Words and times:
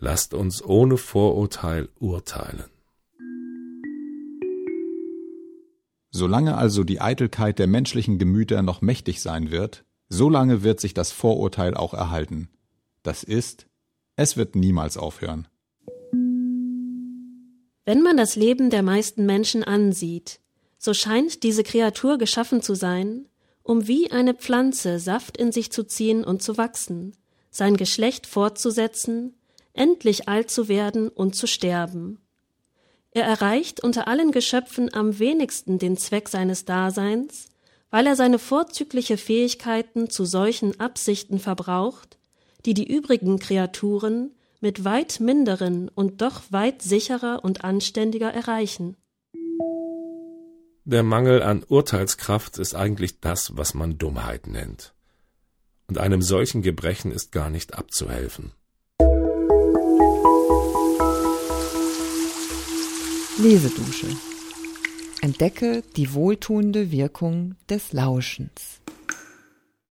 lasst 0.00 0.34
uns 0.34 0.64
ohne 0.64 0.96
Vorurteil 0.96 1.88
urteilen. 1.98 2.64
Solange 6.10 6.56
also 6.56 6.82
die 6.82 7.00
Eitelkeit 7.00 7.58
der 7.58 7.68
menschlichen 7.68 8.18
Gemüter 8.18 8.62
noch 8.62 8.80
mächtig 8.80 9.20
sein 9.20 9.50
wird, 9.50 9.84
solange 10.08 10.64
wird 10.64 10.80
sich 10.80 10.92
das 10.92 11.12
Vorurteil 11.12 11.74
auch 11.74 11.94
erhalten. 11.94 12.48
Das 13.04 13.22
ist, 13.22 13.66
es 14.16 14.36
wird 14.36 14.56
niemals 14.56 14.96
aufhören. 14.96 15.46
Wenn 17.84 18.02
man 18.02 18.16
das 18.16 18.36
Leben 18.36 18.70
der 18.70 18.82
meisten 18.82 19.24
Menschen 19.24 19.62
ansieht, 19.62 20.40
so 20.78 20.94
scheint 20.94 21.42
diese 21.42 21.62
Kreatur 21.62 22.18
geschaffen 22.18 22.62
zu 22.62 22.74
sein, 22.74 23.28
um 23.62 23.86
wie 23.86 24.10
eine 24.10 24.34
Pflanze 24.34 24.98
Saft 24.98 25.36
in 25.36 25.52
sich 25.52 25.70
zu 25.70 25.84
ziehen 25.84 26.24
und 26.24 26.42
zu 26.42 26.56
wachsen, 26.56 27.14
sein 27.50 27.76
Geschlecht 27.76 28.26
fortzusetzen, 28.26 29.34
endlich 29.72 30.28
alt 30.28 30.50
zu 30.50 30.68
werden 30.68 31.08
und 31.08 31.34
zu 31.34 31.46
sterben. 31.46 32.20
Er 33.12 33.24
erreicht 33.24 33.82
unter 33.82 34.06
allen 34.06 34.30
Geschöpfen 34.30 34.92
am 34.94 35.18
wenigsten 35.18 35.78
den 35.78 35.96
Zweck 35.96 36.28
seines 36.28 36.64
Daseins, 36.64 37.48
weil 37.90 38.06
er 38.06 38.14
seine 38.14 38.38
vorzügliche 38.38 39.16
Fähigkeiten 39.16 40.10
zu 40.10 40.24
solchen 40.24 40.78
Absichten 40.78 41.40
verbraucht, 41.40 42.18
die 42.64 42.74
die 42.74 42.86
übrigen 42.86 43.38
Kreaturen 43.38 44.32
mit 44.60 44.84
weit 44.84 45.20
minderen 45.20 45.88
und 45.88 46.20
doch 46.20 46.42
weit 46.50 46.82
sicherer 46.82 47.40
und 47.42 47.64
anständiger 47.64 48.32
erreichen. 48.32 48.96
Der 50.84 51.02
Mangel 51.02 51.42
an 51.42 51.64
Urteilskraft 51.66 52.58
ist 52.58 52.74
eigentlich 52.74 53.20
das, 53.20 53.56
was 53.56 53.74
man 53.74 53.98
Dummheit 53.98 54.46
nennt. 54.46 54.94
Und 55.88 55.98
einem 55.98 56.22
solchen 56.22 56.62
Gebrechen 56.62 57.10
ist 57.10 57.32
gar 57.32 57.50
nicht 57.50 57.74
abzuhelfen. 57.74 58.52
Lesedusche. 63.42 64.06
Entdecke 65.22 65.82
die 65.96 66.12
wohltuende 66.12 66.90
Wirkung 66.90 67.54
des 67.70 67.94
Lauschens. 67.94 68.80